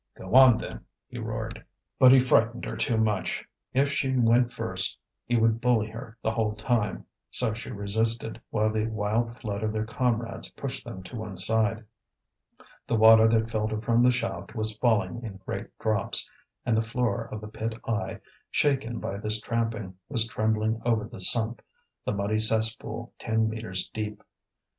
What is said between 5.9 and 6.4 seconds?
her the